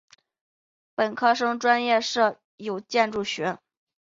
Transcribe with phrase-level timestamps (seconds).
[0.95, 3.59] 本科生专业设有建筑学。